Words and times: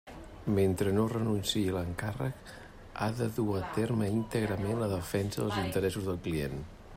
Mentre 0.59 0.93
no 0.99 1.03
renunciï 1.11 1.65
a 1.73 1.75
l'encàrrec, 1.75 2.49
ha 3.03 3.11
de 3.19 3.27
dur 3.37 3.53
a 3.61 3.61
terme 3.79 4.09
íntegrament 4.15 4.83
la 4.85 4.89
defensa 4.97 5.45
dels 5.45 5.61
interessos 5.67 6.11
del 6.11 6.23
client. 6.31 6.59